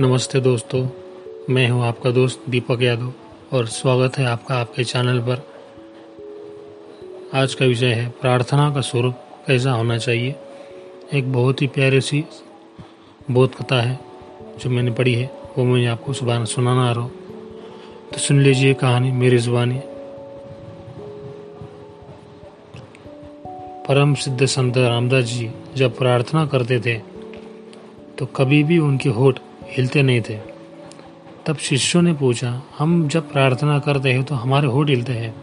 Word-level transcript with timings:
नमस्ते 0.00 0.40
दोस्तों, 0.40 0.86
मैं 1.50 1.68
हूँ 1.68 1.82
आपका 1.84 2.10
दोस्त 2.10 2.44
दीपक 2.50 2.80
यादव 2.82 3.12
और 3.52 3.66
स्वागत 3.66 4.16
है 4.18 4.24
आपका 4.26 4.54
आपके 4.54 4.84
चैनल 4.84 5.18
पर। 5.20 5.42
आज 7.34 7.54
का 7.54 7.66
विषय 7.66 7.92
है 7.92 8.08
प्रार्थना 8.20 8.74
का 8.74 8.80
स्वरूप 8.80 9.14
कैसा 9.46 9.72
होना 9.72 9.98
चाहिए। 9.98 10.34
एक 11.14 11.32
बहुत 11.32 11.62
ही 11.62 11.66
प्यारी 11.66 12.00
सी 12.00 12.24
बोध 13.30 13.54
कथा 13.54 13.80
है 13.82 13.98
जो 14.58 14.70
मैंने 14.70 14.90
पढ़ी 14.90 15.14
है, 15.14 15.30
वो 15.58 15.64
मैं 15.64 15.86
आपको 15.86 16.12
सुबह 16.12 16.44
सुनाना 16.44 16.88
आ 16.88 16.92
रहा 16.92 17.04
हूँ। 17.04 17.12
तो 18.12 18.18
सुन 18.18 18.42
लीजिए 18.42 18.74
कहानी 18.74 19.12
मेरी 19.12 19.38
जुबानी। 19.38 19.80
परम 23.88 24.14
सिद्ध 24.14 24.44
संत 24.46 24.76
रामदास 24.78 25.24
जी 25.24 25.50
जब 25.76 25.96
प्रार्थना 25.98 26.46
करते 26.46 26.80
थे 26.80 26.98
तो 28.18 28.26
कभी 28.26 28.62
भी 28.64 28.78
उनके 28.78 29.08
होठ 29.08 29.38
हिलते 29.68 30.02
नहीं 30.02 30.20
थे। 30.20 30.38
तब 31.46 31.56
शिष्यों 31.56 32.02
ने 32.02 32.12
पूछा, 32.12 32.62
हम 32.78 33.08
जब 33.08 33.32
प्रार्थना 33.32 33.78
करते 33.78 34.12
हैं 34.12 34.24
तो 34.24 34.34
हमारे 34.34 34.66
होठ 34.66 34.88
हिलते 34.88 35.12
हैं। 35.12 35.34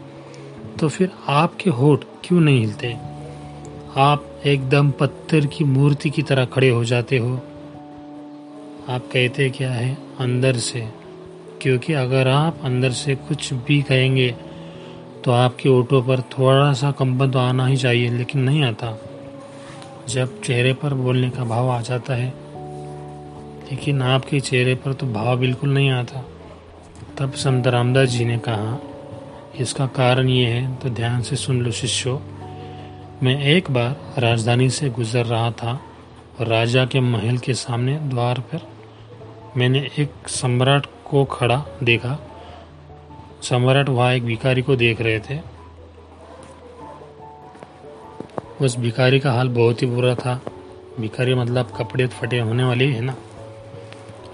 तो 0.80 0.88
फिर 0.88 1.10
आपके 1.28 1.70
होठ 1.70 2.04
क्यों 2.24 2.40
नहीं 2.40 2.60
हिलते? 2.60 2.96
आप 3.96 4.40
एकदम 4.46 4.90
पत्थर 4.90 5.46
की 5.46 5.64
मूर्ति 5.64 6.10
की 6.10 6.22
तरह 6.22 6.44
खड़े 6.44 6.68
हो 6.68 6.84
जाते 6.84 7.18
हो। 7.18 7.34
आप 8.88 9.08
कहते 9.12 9.50
क्या 9.50 9.72
है? 9.72 9.96
अंदर 10.20 10.56
से। 10.56 10.88
क्योंकि 11.62 11.92
अगर 11.92 12.28
आप 12.28 12.58
अंदर 12.62 12.90
से 12.90 13.14
कुछ 13.14 13.52
भी 13.54 13.82
कहेंगे 13.82 14.34
तो 15.24 15.30
आपके 15.30 15.68
ओटो 15.68 16.00
पर 16.02 16.20
थोड़ा 16.20 16.72
सा 16.72 16.90
कंपन 16.90 17.30
तो 17.30 17.38
आना 17.38 17.66
ही 17.66 17.76
चाहिए, 17.76 18.10
लेकिन 18.10 18.40
नहीं 18.40 18.64
आता। 18.64 18.98
जब 20.08 20.40
चेहरे 20.40 20.72
पर 20.72 20.94
बोलने 20.94 21.30
का 21.30 21.44
भाव 21.44 21.70
आ 21.70 21.80
जाता 21.80 22.14
है 22.14 22.41
लेकिन 23.72 24.02
आपके 24.02 24.38
चेहरे 24.40 24.74
पर 24.74 24.92
तो 24.92 25.06
भाव 25.06 25.38
बिल्कुल 25.38 25.70
नहीं 25.70 25.90
आता। 25.90 26.24
तब 27.18 27.32
संत 27.32 27.66
रामदास 27.66 28.08
जी 28.08 28.24
ने 28.24 28.36
कहा, 28.38 28.78
इसका 29.60 29.86
कारण 29.86 30.28
ये 30.28 30.46
है 30.46 30.74
तो 30.76 30.90
ध्यान 30.90 31.22
से 31.22 31.36
सुन 31.36 31.60
लो 31.62 31.70
शिष्यों। 31.70 32.18
मैं 33.22 33.38
एक 33.44 33.70
बार 33.70 34.20
राजधानी 34.20 34.68
से 34.70 34.90
गुजर 34.90 35.26
रहा 35.26 35.50
था 35.50 35.72
और 36.40 36.46
राजा 36.46 36.84
के 36.86 37.00
महल 37.00 37.38
के 37.38 37.54
सामने 37.54 37.96
द्वार 38.10 38.40
पर 38.40 38.68
मैंने 39.56 39.88
एक 39.98 40.28
सम्राट 40.28 40.86
को 41.04 41.24
खड़ा 41.24 41.62
देखा। 41.82 42.18
सम्राट 43.42 43.88
वहाँ 43.88 44.12
एक 44.14 44.24
भिखारी 44.24 44.62
को 44.62 44.76
देख 44.76 45.00
रहे 45.00 45.18
थे। 45.20 45.40
उस 48.60 48.78
भिखारी 48.78 49.20
का 49.20 49.32
हाल 49.32 49.48
बहुत 49.48 49.82
ही 49.82 49.86
बुरा 49.86 50.14
था। 50.14 50.40
भिखारी 51.00 51.34
मतलब 51.34 51.72
कपड़े 51.76 52.06
फटे 52.06 52.38
होने 52.38 52.64
वाले 52.64 52.86
है 52.86 53.00
ना। 53.00 53.14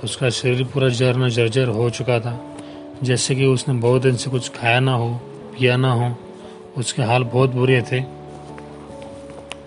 उसका 0.05 0.31
शरीर 0.31 0.65
पूरा 0.65 0.89
जरना 0.89 1.29
जर्जर 1.29 1.69
हो 1.69 1.91
चुका 1.91 2.21
था। 2.21 2.55
जैसे 3.03 3.35
कि 3.35 3.47
उसने 3.47 3.75
बहुत 3.75 4.03
दिन 4.03 4.17
से 4.17 4.31
कुछ 4.31 4.49
खाया 4.49 4.81
ना 4.81 4.95
हो, 4.95 5.15
पिया 5.53 5.77
ना 5.77 5.93
हो, 5.93 6.15
उसके 6.77 7.03
हाल 7.03 7.25
बहुत 7.25 7.51
बुरे 7.51 7.83
थे। 7.83 8.01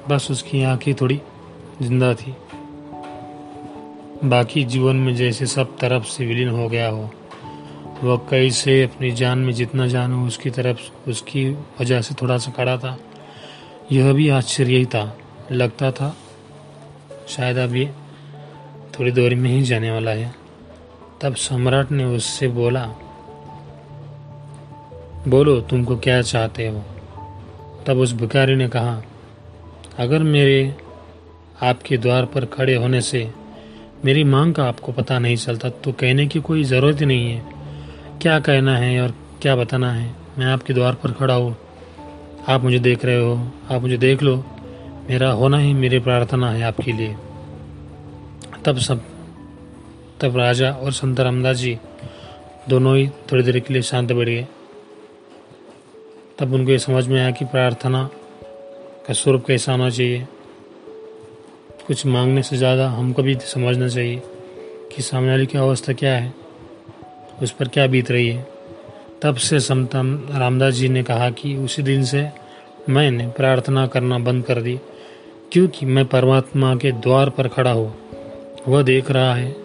बस 0.10 0.28
उसकी 0.32 0.64
आँखें 0.64 0.94
थोड़ी 0.96 1.22
ज़िंदा 1.82 2.14
थी। 2.14 2.36
बाकी 4.24 4.64
जीवन 4.64 4.96
में 4.96 5.16
जैसे 5.16 5.46
सब 5.46 5.78
तरफ़ 5.78 6.04
से 6.04 6.26
विलीन 6.26 6.50
हो 6.50 6.70
गया 6.70 6.90
हो, 6.90 7.10
वह 8.04 8.28
कई 8.30 8.52
से 8.52 8.84
अपनी 8.84 9.12
जान 9.12 9.40
में 9.40 9.54
जितना 9.54 9.88
जान 9.88 10.14
हो 10.14 10.28
उसकी 10.28 10.50
तरफ़, 10.50 11.10
उसकी 11.10 11.50
वजह 11.52 12.02
से 12.02 12.16
थोड़ा 12.22 12.38
सा 12.38 12.52
खड़ा 12.52 12.78
था। 12.78 12.98
यह 13.92 14.14
भी 14.14 14.30
आश्चर्य 14.30 14.78
ही 14.78 14.86
था, 14.86 15.18
लगता 15.52 15.92
था, 15.92 16.18
शायद 17.28 17.58
अब 17.58 17.76
ये 17.76 17.94
थोड़ी 19.02 19.12
देर 19.12 19.36
में 19.36 19.50
ही 19.50 19.62
जाने 19.62 19.92
वाला 19.92 20.12
है। 20.12 20.36
तब 21.22 21.36
सम्राट 21.36 21.92
ने 21.92 22.04
उससे 22.04 22.48
बोला, 22.48 22.86
बोलो, 25.28 25.62
तुमको 25.62 25.98
क्या 25.98 26.22
चाहते 26.22 26.68
हो? 26.68 26.84
तब 27.88 27.98
उस 27.98 28.14
भिखारी 28.14 28.56
ने 28.56 28.68
कहा, 28.68 29.04
अगर 29.98 30.24
मेरे, 30.24 30.76
आपके 31.64 31.98
द्वार 31.98 32.26
पर 32.26 32.46
खड़े 32.46 32.76
होने 32.76 33.02
से 33.02 33.32
मेरी 34.06 34.24
मांग 34.24 34.54
का 34.54 34.64
आपको 34.64 34.92
पता 34.92 35.20
नहीं 35.20 35.36
चलता 35.36 35.70
तो 35.70 35.92
कहने 35.92 36.28
की 36.28 36.40
कोई 36.40 36.64
ज़रूरत 36.64 37.02
ही 37.02 37.06
नहीं 37.06 37.32
है। 37.32 37.46
क्या 38.22 38.40
कहना 38.40 38.78
है 38.78 39.02
और 39.02 39.14
क्या 39.42 39.56
बताना 39.56 39.92
है? 39.94 40.12
मैं 40.38 40.46
आपके 40.46 40.74
द्वार 40.74 40.94
पर 40.94 41.12
खड़ा 41.12 41.34
हूँ। 41.34 41.58
आप 42.48 42.64
मुझे 42.64 42.80
देख 42.80 43.06
रहे 43.06 43.22
हो, 43.22 43.52
आप 43.72 43.82
मुझे 43.82 43.98
देख 43.98 44.24
लो। 44.24 44.46
मेरा 45.10 45.32
होना 45.32 45.58
ही 45.58 45.74
मेरी 45.74 46.00
प्रार्थना 46.00 46.52
है 46.52 46.62
आपके 46.62 46.92
लिए। 46.92 47.16
तब 48.66 48.78
सब, 48.80 49.00
तब 50.22 50.38
राजा 50.38 50.72
और 50.72 50.92
संत 50.92 51.20
रामदास 51.20 51.58
जी 51.58 51.78
दोनों 52.70 52.96
ही 52.98 53.08
थोड़ी 53.32 53.44
देर 53.44 53.60
के 53.60 53.74
लिए 53.74 53.82
शांत 53.82 54.12
बैठ 54.12 54.28
गए। 54.28 54.46
तब 56.40 56.54
उनको 56.54 56.72
ये 56.72 56.78
समझ 56.80 57.08
में 57.08 57.20
आया 57.20 57.32
कि 57.32 57.46
प्रार्थना 57.46 58.04
का 59.08 59.14
स्वरूप 59.14 59.46
कैसा 59.46 59.72
होना 59.72 59.90
चाहिए। 59.90 60.28
कुछ 61.88 62.06
मांगने 62.06 62.44
से 62.44 62.58
ज़्यादा 62.58 62.90
हमको 62.90 63.24
भी 63.24 63.36
समझना 63.46 63.88
चाहिए 63.88 64.22
कि 64.92 65.02
सामने 65.02 65.32
वाली 65.32 65.46
की 65.46 65.58
अवस्था 65.58 65.94
क्या 65.94 66.14
है, 66.14 66.34
उस 67.42 67.52
पर 67.52 67.68
क्या 67.68 67.88
बीत 67.88 68.12
रही 68.12 68.28
है। 68.28 68.46
तब 69.22 69.36
से 69.38 69.60
संत 69.60 69.96
रामदास 69.96 70.74
जी 70.74 70.90
ने 70.90 71.04
कहा 71.04 71.30
कि 71.32 71.56
उसी 71.56 71.84
दिन 71.84 72.04
से 72.04 72.28
मैंने 72.90 73.28
प्रार्थना 73.28 73.88
करना 73.88 74.20
बंद 74.20 74.46
कर 74.46 74.62
दी, 74.62 74.80
क्योंकि 75.52 75.86
मैं 75.86 76.06
परमात्मा 76.06 76.76
के 76.76 76.92
द्वार 76.92 77.30
पर 77.30 77.48
खड़ा 77.48 77.72
हूँ। 77.72 77.94
वह 78.68 78.82
देख 78.84 79.12
रहा 79.12 79.34
है, 79.36 79.56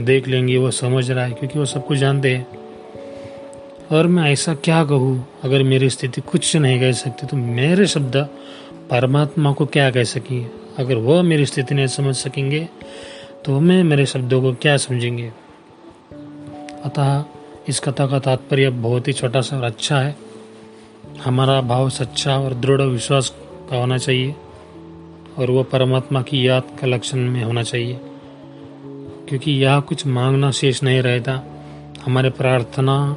देख 0.00 0.28
लेंगे 0.28 0.56
वह 0.56 0.70
समझ 0.70 1.10
रहा 1.10 1.24
है, 1.24 1.30
क्योंकि 1.30 1.58
वह 1.58 1.64
सब 1.64 1.86
कुछ 1.86 1.98
जानते 1.98 2.34
हैं। 2.36 2.46
और 3.92 4.06
मैं 4.06 4.30
ऐसा 4.32 4.54
क्या 4.54 4.84
कहूँ? 4.84 5.26
अगर 5.44 5.62
मेरी 5.62 5.90
स्थिति 5.90 6.20
कुछ 6.20 6.56
नहीं 6.56 6.80
कह 6.80 6.92
सकती 6.92 7.26
तो 7.26 7.36
मेरे 7.36 7.86
शब्द 7.86 8.16
परमात्मा 8.90 9.52
को 9.52 9.66
क्या 9.66 9.90
कह 9.90 10.04
सकेंगे 10.04 10.46
अगर 10.78 10.96
वह 10.96 11.22
मेरी 11.22 11.46
स्थिति 11.46 11.74
नहीं 11.74 11.86
समझ 11.86 12.14
सकेंगे 12.16 12.68
तो 13.44 13.60
मैं 13.60 13.82
मेरे 13.84 14.06
शब्दों 14.06 14.40
को 14.42 14.52
क्या 14.52 14.76
समझेंगे? 14.76 15.32
अतः 16.84 17.24
इस 17.68 17.80
कथा 17.80 18.06
का 18.06 18.18
तात्पर्य 18.18 18.70
बहुत 18.70 19.08
ही 19.08 19.12
छोटा 19.12 19.40
सा 19.40 19.56
और 19.56 19.64
अच्छा 19.64 19.98
है। 19.98 20.16
हमारा 21.24 21.60
भाव 21.60 21.88
सच्चा 21.90 22.38
और 22.38 22.54
दृढ़ 22.54 22.82
विश्वास 22.82 23.32
का 23.70 23.76
होना 23.76 23.98
चाहिए, 23.98 24.34
और 25.38 25.50
वह 25.50 25.62
परमात्मा 25.62 26.22
की 26.22 26.46
याद 26.48 26.76
का 26.80 26.86
लक्षण 26.86 27.18
में 27.28 27.42
होना 27.44 27.62
चाहिए। 27.62 27.98
क्योंकि 29.30 29.52
यह 29.52 29.80
कुछ 29.80 30.06
मांगना 30.06 30.50
शेष 30.50 30.82
नहीं 30.82 31.02
रहता। 31.02 31.44
हमारे 32.04 32.30
प्रार्थना 32.30 33.16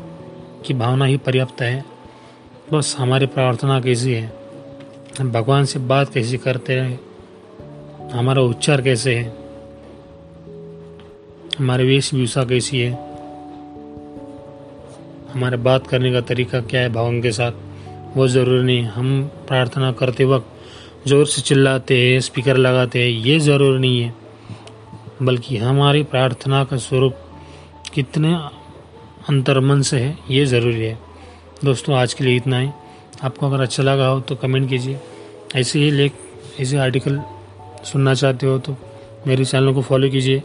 की 0.66 0.74
भावना 0.74 1.06
ही 1.06 1.18
पर्याप्त 1.18 1.62
है। 1.62 1.86
बस 2.74 2.96
हमारी 3.00 3.26
प्रार्थना 3.26 3.82
कैसी 3.82 4.14
है? 4.14 4.34
हम 5.20 5.32
भगवान 5.32 5.66
से 5.66 5.80
बात 5.80 6.14
कैसी 6.14 6.38
करते 6.38 6.74
हैं? 6.74 7.00
हमारा 8.12 8.42
उच्चार 8.42 8.82
कैसे 8.82 9.16
है? 9.16 9.38
हमारी 11.60 11.84
वेशभूषा 11.84 12.44
कैसी 12.44 12.80
है? 12.80 12.92
हमारे 15.34 15.58
बात 15.58 15.88
करने 15.88 16.12
का 16.12 16.22
तरीका 16.22 16.62
क्या 16.62 16.82
है 16.82 16.90
भगवान 16.90 17.22
के 17.22 17.32
साथ? 17.32 17.52
वो 18.18 18.28
ज़रूरी 18.28 18.64
नहीं। 18.64 18.84
हम 18.84 19.32
प्रार्थना 19.48 19.92
करते 19.92 20.26
वक्त 20.26 20.48
ज़ोर 21.08 21.26
से 21.26 21.42
चिल्लाते 21.42 22.14
हैं, 22.14 22.20
स्पीकर 22.20 22.58
लगाते 22.58 23.00
हैं, 23.00 23.10
ये 23.10 23.40
ज़रूरी 23.40 23.80
नहीं 23.80 24.02
है। 24.02 24.23
बल्कि 25.22 25.58
हमारी 25.58 26.04
प्रार्थना 26.04 26.64
का 26.64 26.78
स्वरूप 26.78 27.16
कितने 27.94 28.34
अंतर्मन 29.30 29.82
से 29.82 30.00
है, 30.00 30.18
ये 30.30 30.46
ज़रूरी 30.46 30.82
है। 30.82 30.98
दोस्तों, 31.64 31.96
आज 31.96 32.14
के 32.14 32.24
लिए 32.24 32.36
इतना 32.36 32.60
ही। 32.60 32.70
आपको 33.24 33.48
अगर 33.48 33.62
अच्छा 33.62 33.84
लगा 33.84 34.08
हो 34.08 34.20
तो 34.20 34.36
कमेंट 34.36 34.70
कीजिए। 34.70 35.00
ऐसे 35.56 35.80
ही 35.80 35.92
लेख, 35.92 36.14
ऐसे 36.60 36.78
आर्टिकल 36.78 37.22
सुनना 37.86 38.14
चाहते 38.14 38.48
हो 38.48 38.58
तो 38.60 38.76
मेरे 39.28 39.46
चैनल 39.46 39.74
को 39.74 39.82
फॉलो 39.82 40.10
कीजिए। 40.10 40.42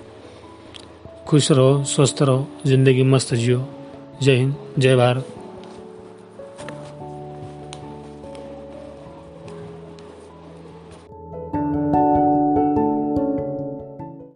खुश 1.27 1.51
रहो, 1.53 1.83
स्वस्थ 1.85 2.23
रहो, 2.23 2.47
ज़िंदगी 2.67 3.03
मस्त 3.05 3.35
जियो। 3.35 3.67
जय 4.23 4.37
हिंद, 4.37 4.55
जय 4.79 4.97
भारत। 4.97 5.35